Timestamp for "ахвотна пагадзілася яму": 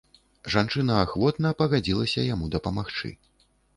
1.01-2.45